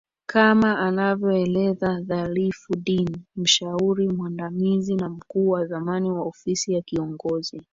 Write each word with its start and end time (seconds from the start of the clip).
kama 0.25 0.79
anavyoeleza 0.79 2.01
Thalif 2.07 2.67
Deen 2.77 3.21
mshauri 3.35 4.07
mwandamizi 4.09 4.95
na 4.95 5.09
mkuu 5.09 5.49
wa 5.49 5.65
zamani 5.65 6.11
wa 6.11 6.21
ofisi 6.21 6.73
ya 6.73 6.81
kiongozi 6.81 7.61